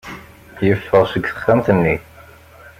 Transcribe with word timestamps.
Yeffeɣ 0.67 1.03
seg 1.07 1.23
texxamt-nni. 1.27 1.95